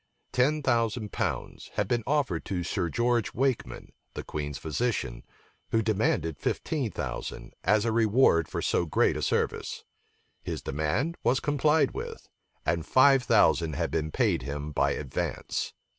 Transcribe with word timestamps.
Ten 0.31 0.63
thousand 0.63 1.11
pounds 1.13 1.69
had 1.75 1.87
been 1.87 2.01
offered 2.07 2.43
to 2.45 2.63
Sir 2.63 2.89
George 2.89 3.35
Wakeman, 3.35 3.93
the 4.15 4.23
queen's 4.23 4.57
physician, 4.57 5.23
who 5.69 5.83
demanded 5.83 6.39
fifteen 6.39 6.89
thousand, 6.89 7.53
as 7.63 7.85
a 7.85 7.91
reward 7.91 8.47
for 8.47 8.63
so 8.63 8.87
great 8.87 9.15
a 9.15 9.21
service: 9.21 9.83
his 10.41 10.63
demand 10.63 11.17
was 11.21 11.39
complied 11.39 11.91
with; 11.91 12.27
and 12.65 12.83
five 12.83 13.21
thousand 13.21 13.73
had 13.73 13.91
been 13.91 14.09
paid 14.09 14.41
him 14.41 14.71
by 14.71 14.93
advance. 14.93 15.71